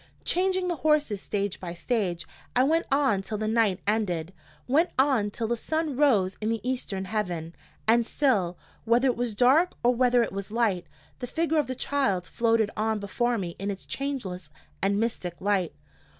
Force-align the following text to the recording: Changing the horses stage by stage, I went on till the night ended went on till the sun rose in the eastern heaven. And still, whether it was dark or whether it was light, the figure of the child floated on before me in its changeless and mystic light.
Changing 0.25 0.67
the 0.67 0.77
horses 0.77 1.21
stage 1.21 1.59
by 1.59 1.75
stage, 1.75 2.25
I 2.55 2.63
went 2.63 2.87
on 2.91 3.21
till 3.21 3.37
the 3.37 3.47
night 3.47 3.81
ended 3.85 4.33
went 4.67 4.89
on 4.97 5.29
till 5.29 5.47
the 5.47 5.55
sun 5.55 5.95
rose 5.95 6.39
in 6.41 6.49
the 6.49 6.59
eastern 6.67 7.05
heaven. 7.05 7.53
And 7.87 8.03
still, 8.03 8.57
whether 8.83 9.05
it 9.09 9.15
was 9.15 9.35
dark 9.35 9.73
or 9.83 9.93
whether 9.93 10.23
it 10.23 10.31
was 10.31 10.49
light, 10.51 10.87
the 11.19 11.27
figure 11.27 11.59
of 11.59 11.67
the 11.67 11.75
child 11.75 12.25
floated 12.25 12.71
on 12.75 12.97
before 12.97 13.37
me 13.37 13.55
in 13.59 13.69
its 13.69 13.85
changeless 13.85 14.49
and 14.81 14.99
mystic 14.99 15.39
light. 15.39 15.75